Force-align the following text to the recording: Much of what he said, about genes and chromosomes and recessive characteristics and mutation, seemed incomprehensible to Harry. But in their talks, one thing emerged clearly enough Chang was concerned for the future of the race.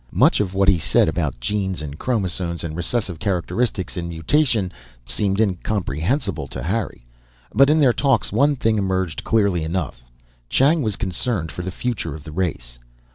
Much 0.13 0.39
of 0.39 0.55
what 0.55 0.67
he 0.67 0.79
said, 0.79 1.07
about 1.07 1.39
genes 1.39 1.79
and 1.79 1.99
chromosomes 1.99 2.63
and 2.63 2.75
recessive 2.75 3.19
characteristics 3.19 3.95
and 3.95 4.09
mutation, 4.09 4.71
seemed 5.05 5.39
incomprehensible 5.39 6.47
to 6.47 6.63
Harry. 6.63 7.05
But 7.53 7.69
in 7.69 7.79
their 7.79 7.93
talks, 7.93 8.31
one 8.31 8.55
thing 8.55 8.79
emerged 8.79 9.23
clearly 9.23 9.63
enough 9.63 10.03
Chang 10.49 10.81
was 10.81 10.95
concerned 10.95 11.51
for 11.51 11.61
the 11.61 11.69
future 11.69 12.15
of 12.15 12.23
the 12.23 12.31
race. 12.31 12.79